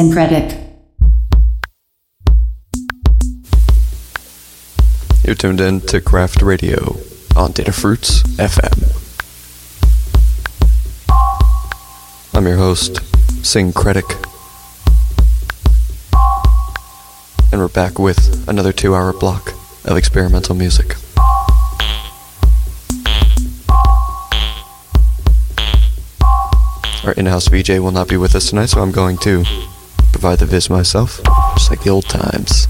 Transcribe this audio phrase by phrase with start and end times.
[0.00, 0.58] Synkretic.
[5.22, 6.96] You're tuned in to Craft Radio
[7.36, 8.96] on Datafruits FM.
[12.34, 12.94] I'm your host,
[13.42, 14.08] Synkretic.
[17.52, 19.52] And we're back with another two hour block
[19.84, 20.94] of experimental music.
[27.04, 29.44] Our in house VJ will not be with us tonight, so I'm going to
[30.20, 31.18] provide the viz myself,
[31.54, 32.68] just like the old times.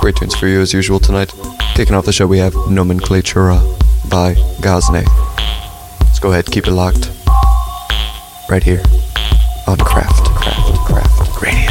[0.00, 1.32] Great tunes for you as usual tonight.
[1.76, 3.60] Kicking off the show, we have Nomenclatura
[4.10, 5.06] by Gazne.
[6.00, 7.12] Let's go ahead, keep it locked.
[8.50, 8.82] Right here
[9.68, 11.67] on Craft, Craft, Craft Radio.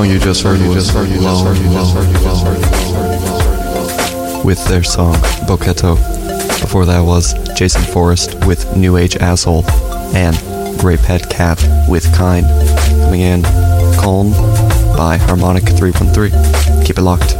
[0.00, 1.08] Song you just heard just heard
[4.44, 5.14] with their song
[5.46, 5.96] Boketo.
[6.60, 9.64] Before that was Jason Forrest with New Age Asshole
[10.14, 10.34] and
[10.78, 12.46] Grey Pet Cat with Kind.
[13.02, 13.42] Coming in,
[14.00, 14.30] Calm
[14.96, 16.84] by Harmonic 313.
[16.84, 17.39] Keep it locked.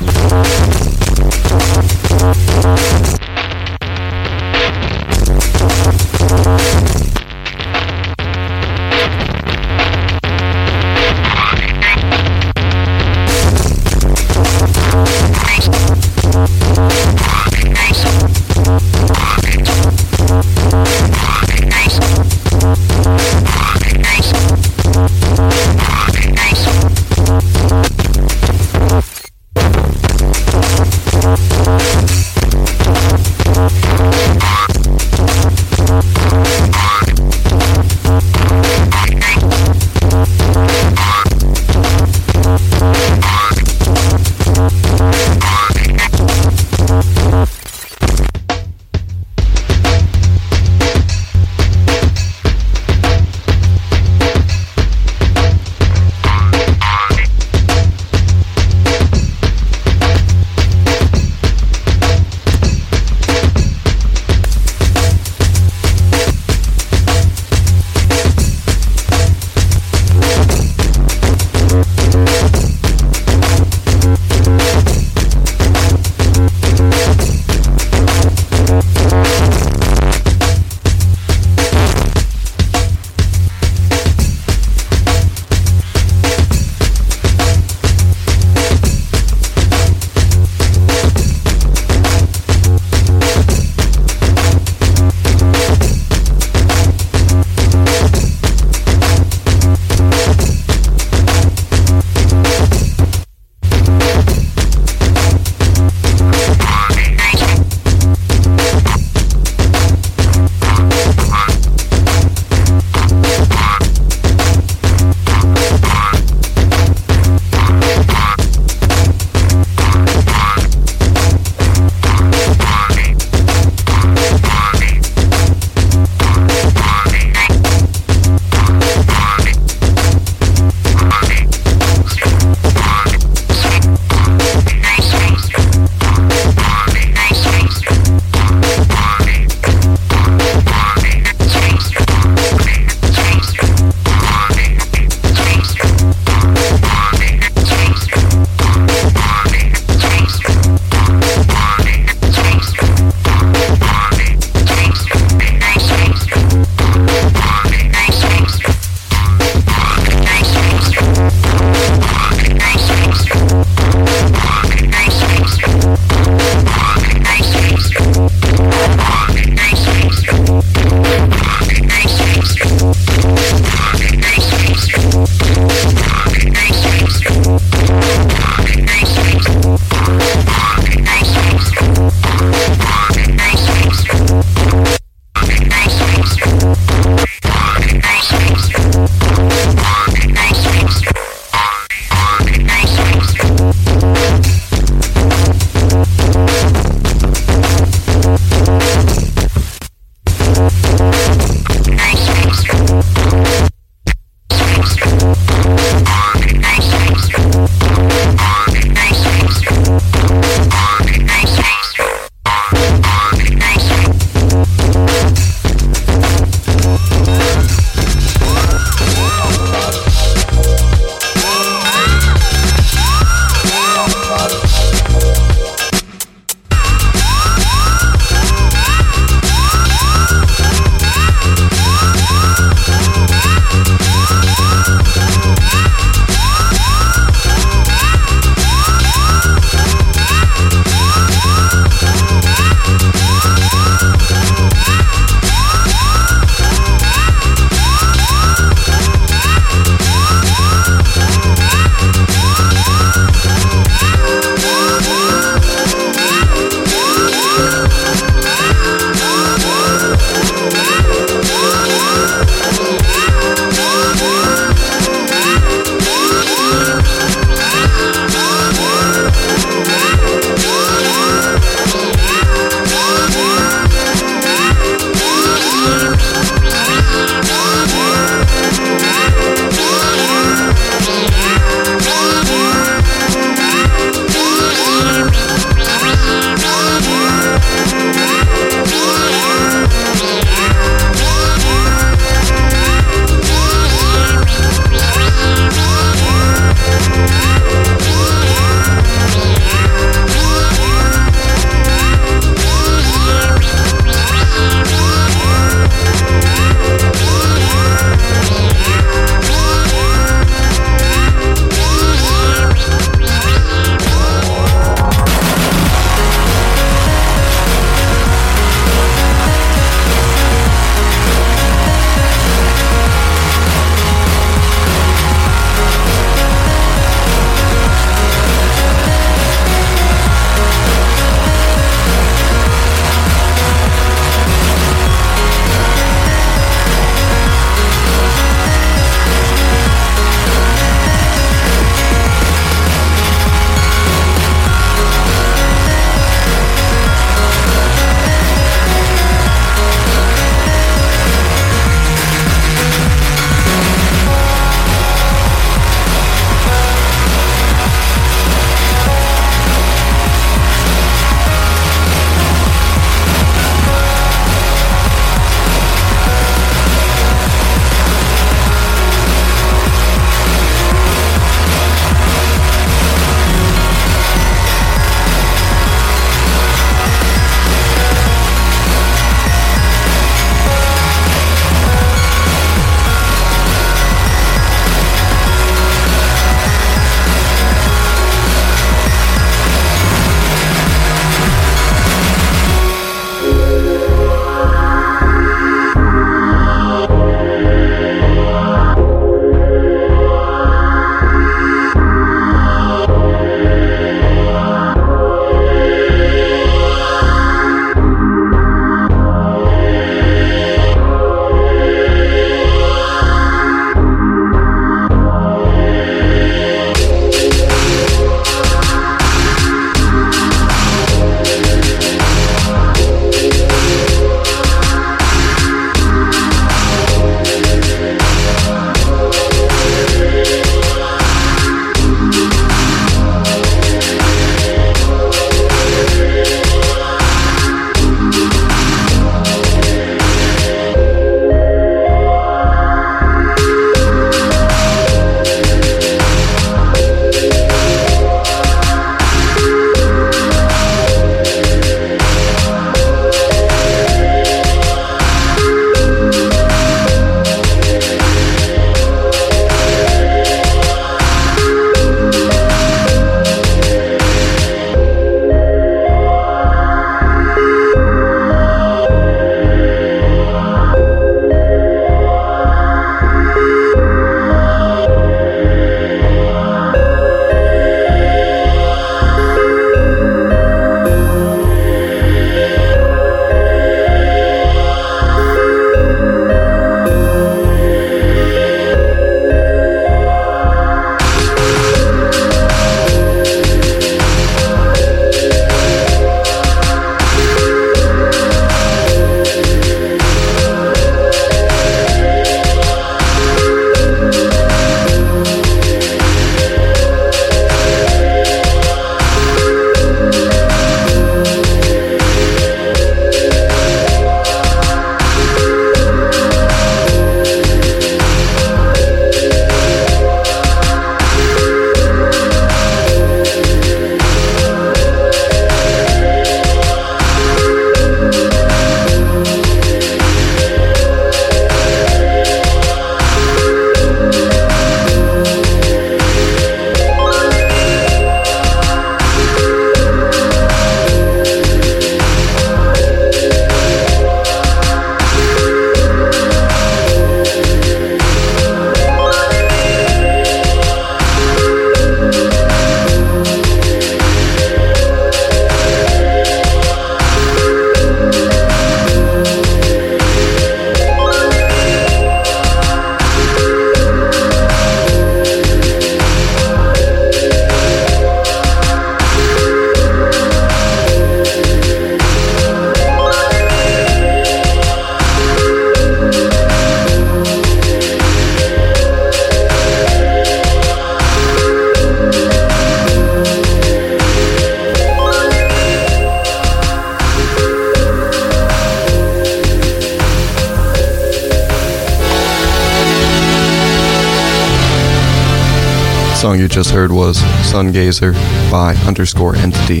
[596.72, 597.36] Just heard was
[597.70, 598.32] Sungazer
[598.70, 600.00] by underscore entity.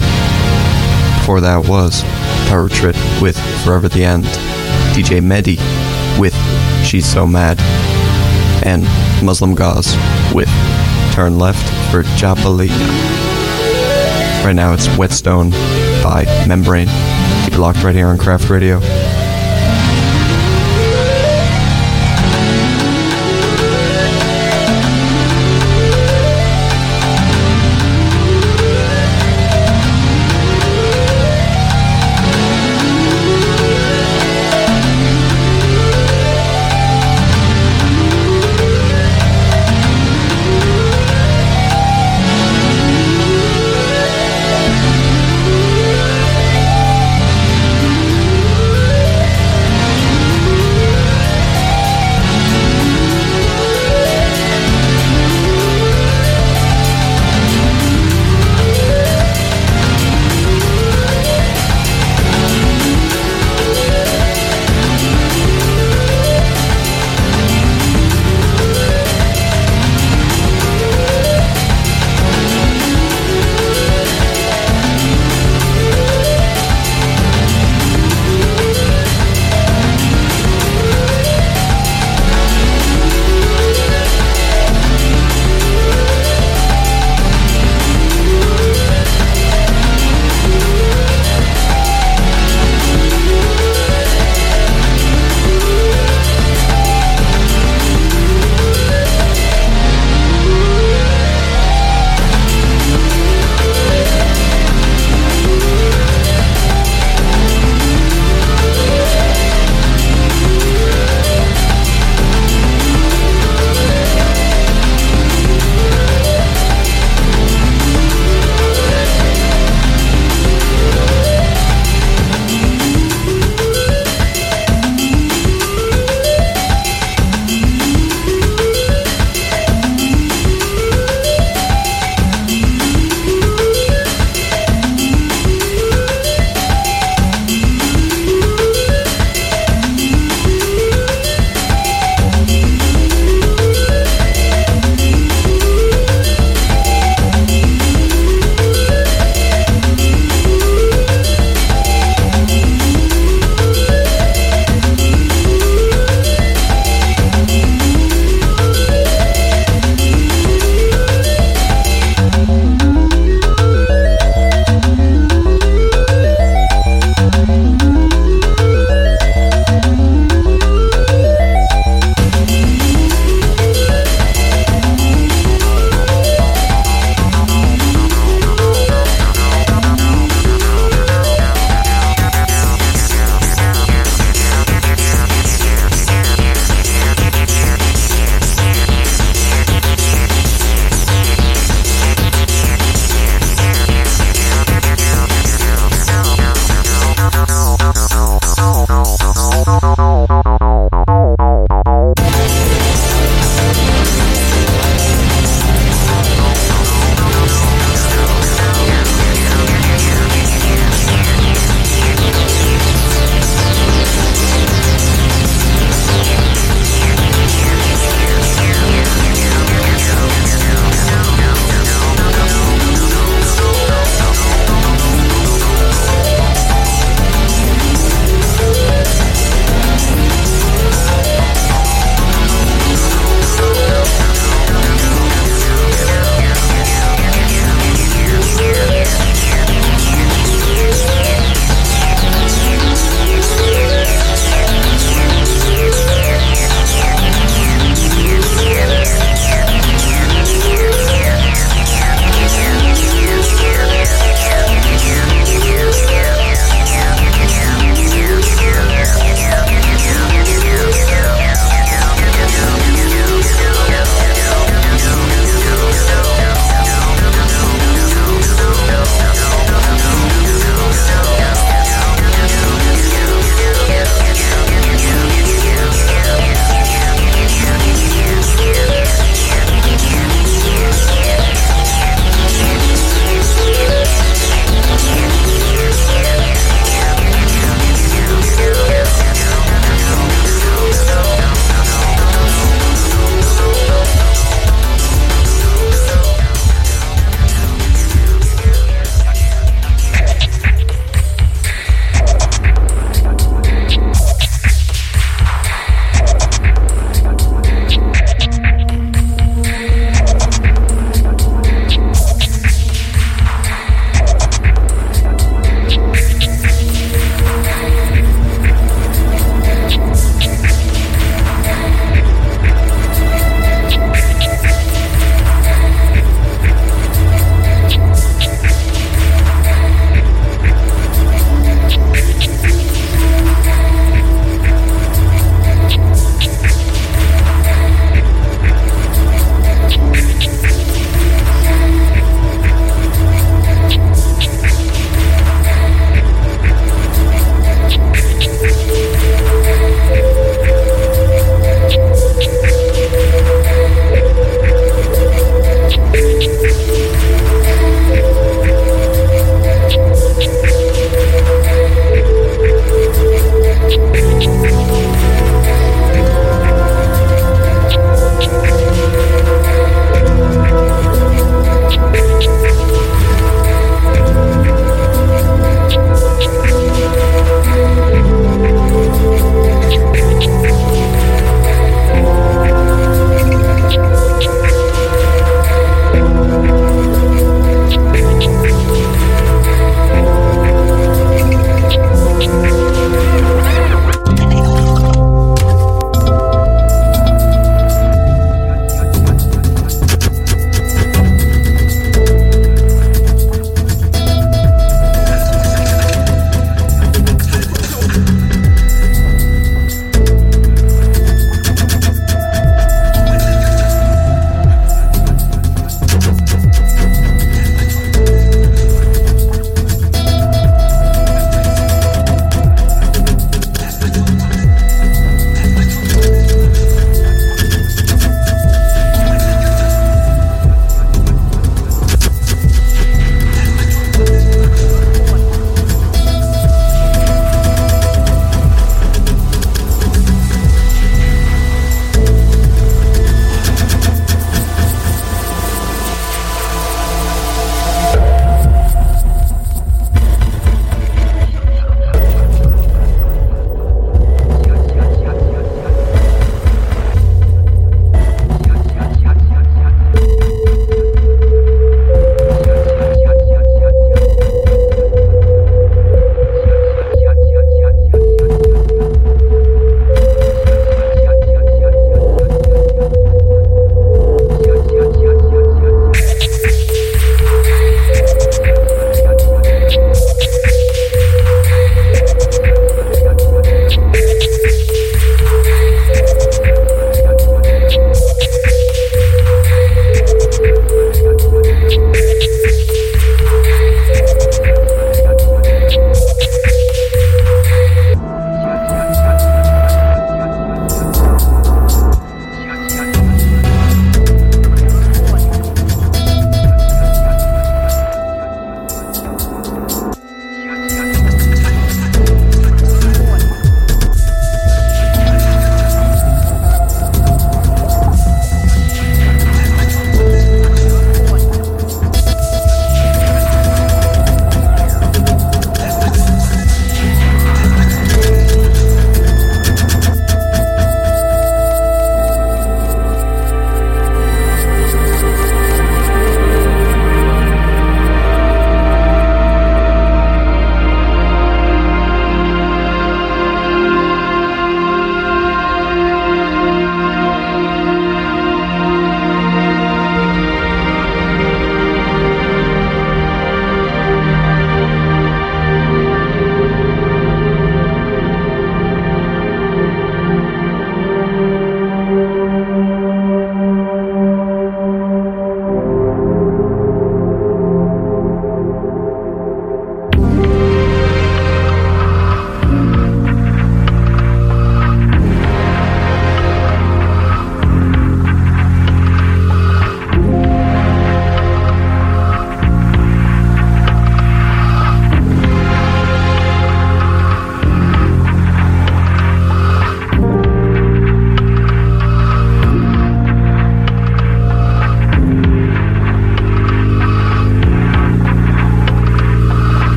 [1.18, 2.02] Before that was
[2.48, 4.24] Power Trip with Forever the End,
[4.94, 5.58] DJ Mehdi
[6.18, 6.34] with
[6.82, 7.60] She's So Mad,
[8.64, 8.84] and
[9.22, 9.94] Muslim Gauze
[10.32, 10.48] with
[11.12, 12.70] Turn Left for Jabali.
[14.42, 15.50] Right now it's Whetstone
[16.02, 16.88] by Membrane.
[17.44, 18.80] Keep it locked right here on Craft Radio.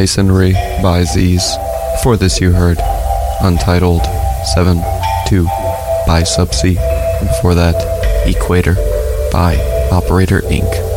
[0.00, 1.58] Masonry by Z's.
[2.02, 2.78] For this, you heard
[3.42, 4.00] Untitled
[4.54, 4.78] 7
[5.28, 5.44] 2
[6.06, 6.78] by Subsea.
[7.20, 7.76] And before that,
[8.26, 8.76] Equator
[9.30, 9.56] by
[9.92, 10.89] Operator Inc.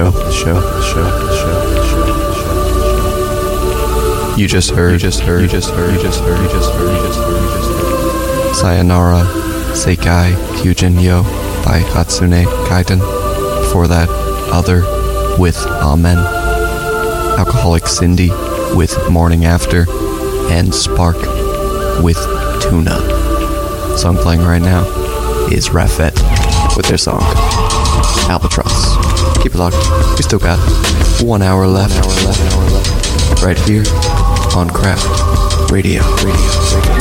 [0.00, 0.54] of the show.
[0.54, 1.02] The show.
[1.04, 1.52] The show.
[1.52, 2.04] The show.
[2.04, 2.54] The show.
[2.54, 2.84] The
[4.32, 4.36] show.
[4.38, 4.92] You just heard.
[4.92, 5.42] You just heard.
[5.42, 5.92] You just heard.
[5.92, 6.40] You just heard.
[6.40, 6.90] You just heard.
[6.90, 7.42] You just heard.
[7.42, 8.54] You just heard.
[8.54, 9.24] Sayonara,
[9.74, 11.22] Seikai, Hyujin Yo
[11.64, 13.00] by Hatsune Kaiten.
[13.62, 14.08] Before that,
[14.52, 14.82] Other
[15.38, 16.18] with Amen.
[17.38, 18.30] Alcoholic Cindy
[18.74, 19.86] with Morning After.
[20.50, 21.16] And Spark
[22.02, 22.18] with
[22.62, 22.98] Tuna.
[23.96, 24.84] Song playing right now
[25.50, 26.14] is Rafet
[26.76, 27.22] with their song
[28.28, 28.91] Albatross.
[29.42, 29.76] Keep it locked.
[30.16, 30.58] We still got
[31.20, 32.06] one hour left.
[32.06, 33.42] One hour left.
[33.42, 33.82] Right here
[34.56, 36.02] on Craft Radio.
[36.22, 36.32] Radio.
[36.72, 36.91] Radio.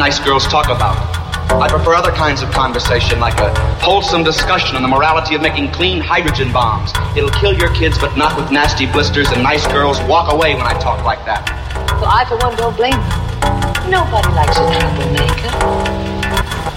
[0.00, 0.96] Nice girls talk about.
[1.60, 3.52] I prefer other kinds of conversation, like a
[3.84, 6.90] wholesome discussion on the morality of making clean hydrogen bombs.
[7.14, 10.64] It'll kill your kids, but not with nasty blisters, and nice girls walk away when
[10.64, 11.44] I talk like that.
[12.00, 13.92] Well, I, for one, don't blame you.
[13.92, 15.52] Nobody likes a troublemaker.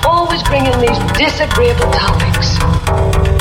[0.05, 3.32] Always bringing these disagreeable topics.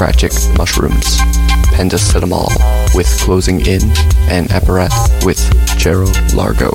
[0.00, 1.18] Tragic Mushrooms,
[1.76, 2.48] Pendacetamol
[2.94, 3.82] with Closing In,
[4.30, 5.38] and Apparat with
[5.76, 6.72] Gerald Largo.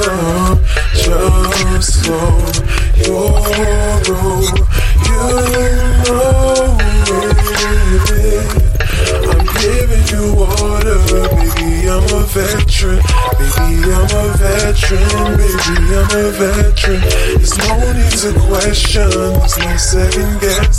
[0.00, 2.40] Just slow
[3.04, 3.36] your
[4.08, 4.40] roll.
[5.04, 5.20] You
[6.04, 6.78] know
[8.08, 8.48] it.
[9.28, 11.68] I'm giving you water, baby.
[11.84, 13.00] I'm a veteran.
[13.36, 15.36] Baby, I'm a veteran.
[15.36, 17.00] Baby, I'm a veteran.
[17.36, 19.10] There's no need to question.
[19.10, 20.76] There's no second guess.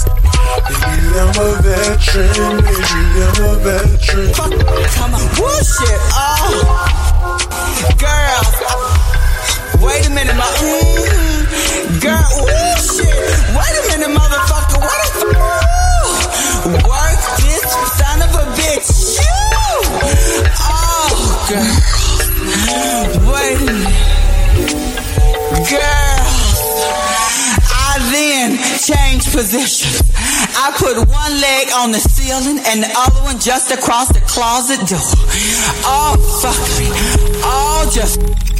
[0.65, 2.57] Baby, I'm a veteran.
[2.57, 4.33] Baby, I'm a veteran.
[4.33, 5.21] Come on.
[5.35, 6.01] Bullshit.
[6.09, 6.30] Oh.
[10.21, 10.45] Minute, my.
[10.45, 12.21] Mm, girl.
[12.37, 13.09] Ooh, shit.
[13.57, 14.77] Wait a minute, motherfucker.
[14.77, 16.77] What the f- ooh.
[16.85, 17.65] Work this
[17.97, 19.17] son of a bitch.
[19.17, 19.37] You.
[20.69, 21.09] Oh,
[21.49, 21.75] girl.
[23.33, 23.73] Wait a.
[25.69, 26.21] Girl.
[27.73, 29.97] I then changed positions.
[30.53, 34.85] I put one leg on the ceiling and the other one just across the closet
[34.87, 34.99] door.
[35.83, 36.87] Oh, fuck me.
[37.43, 38.50] All just.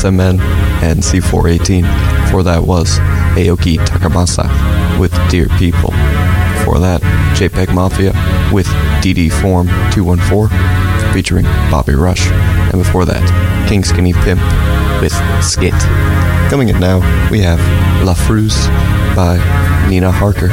[0.00, 0.40] SMN
[0.82, 2.30] and C418.
[2.30, 2.98] For that was
[3.36, 4.48] Aoki Takamasa
[4.98, 5.90] with Dear People.
[6.64, 7.02] For that,
[7.36, 8.12] JPEG Mafia
[8.50, 8.66] with
[9.02, 12.30] DD Form 214 featuring Bobby Rush.
[12.30, 13.20] And before that,
[13.68, 14.40] Kingpin Skinny Pimp
[15.02, 15.12] with
[15.44, 15.74] Skit.
[16.48, 17.00] Coming in now,
[17.30, 17.60] we have
[18.02, 18.68] La Fruse
[19.14, 19.36] by
[19.90, 20.48] Nina Harker.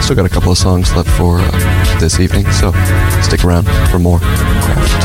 [0.00, 2.70] Still got a couple of songs left for uh, this evening, so
[3.22, 5.04] stick around for more Craft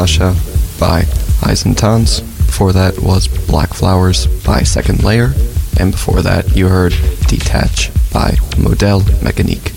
[0.00, 1.02] Rahasha by
[1.46, 2.20] Eisentons.
[2.46, 5.34] Before that was Black Flowers by Second Layer.
[5.78, 6.94] And before that, you heard
[7.26, 9.74] Detach by Model Mechanique.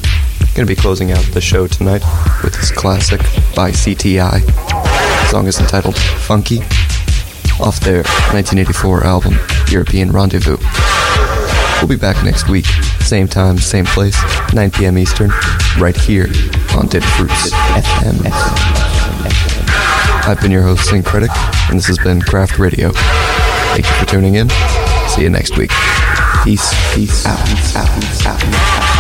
[0.55, 2.03] Gonna be closing out the show tonight
[2.41, 3.19] with this classic
[3.53, 4.45] by CTI.
[4.45, 6.59] The song is entitled Funky
[7.59, 9.37] off their 1984 album
[9.69, 10.57] European Rendezvous.
[11.81, 12.65] We'll be back next week,
[13.01, 14.17] same time, same place,
[14.53, 14.97] 9 p.m.
[14.97, 15.31] Eastern,
[15.77, 16.27] right here
[16.77, 18.82] on Datafruits FM.
[20.25, 21.29] I've been your host, Synkretic,
[21.69, 22.91] and this has been Craft Radio.
[22.93, 24.49] Thank you for tuning in.
[25.09, 25.71] See you next week.
[26.45, 27.39] Peace, peace, out,
[27.75, 28.92] out, out, out.